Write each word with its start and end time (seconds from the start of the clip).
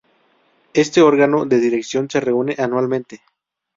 Este 0.73 1.03
órgano 1.03 1.45
de 1.45 1.59
dirección 1.59 2.09
se 2.09 2.19
reúne 2.21 2.55
anualmente. 2.57 3.21